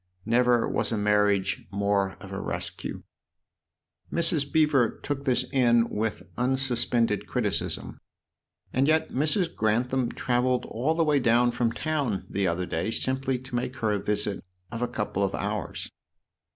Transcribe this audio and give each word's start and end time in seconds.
Never 0.25 0.67
was 0.67 0.91
a 0.91 0.97
mar 0.97 1.27
riage 1.27 1.67
more 1.71 2.13
of 2.21 2.31
a 2.31 2.41
rescue." 2.41 3.03
Mrs. 4.11 4.51
Beever 4.51 4.89
took 5.03 5.25
this 5.25 5.45
in 5.53 5.89
with 5.91 6.23
unsuspended 6.39 7.27
criticism. 7.27 7.99
"And 8.73 8.87
yet 8.87 9.11
Mrs. 9.11 9.55
Grantham 9.55 10.09
travelled 10.11 10.65
all 10.65 10.95
the 10.95 11.03
way 11.05 11.19
down 11.19 11.51
from 11.51 11.71
town 11.71 12.25
the 12.27 12.47
other 12.47 12.65
day 12.65 12.89
simply 12.89 13.37
to 13.41 13.53
make 13.53 13.75
her 13.75 13.91
a 13.91 13.99
visit 14.01 14.43
of 14.71 14.81
a 14.81 14.87
couple 14.87 15.21
of 15.21 15.35
hours." 15.35 15.91